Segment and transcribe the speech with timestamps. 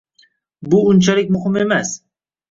[0.73, 1.93] bu unchalik muhim emas.